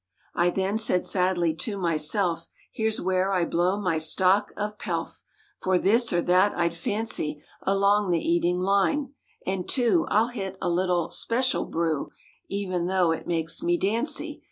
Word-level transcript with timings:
I 0.33 0.49
then 0.49 0.79
said 0.79 1.05
sadly 1.05 1.53
to 1.57 1.77
myself, 1.77 2.47
Here's 2.71 2.99
where 2.99 3.31
I 3.31 3.45
blow 3.45 3.79
my 3.79 3.99
stock 3.99 4.51
of 4.57 4.79
pelf 4.79 5.23
For 5.61 5.77
this 5.77 6.11
or 6.11 6.23
that 6.23 6.55
I'd 6.57 6.73
fancy 6.73 7.43
Along 7.61 8.09
the 8.09 8.17
eating 8.27 8.57
line. 8.59 9.13
And, 9.45 9.69
too. 9.69 10.07
I'll 10.09 10.29
hit 10.29 10.57
a 10.59 10.69
little 10.71 11.11
"Special" 11.11 11.65
brew 11.65 12.09
E'en 12.51 12.87
though 12.87 13.11
it 13.11 13.27
make 13.27 13.47
me 13.61 13.77
dancy. 13.77 14.39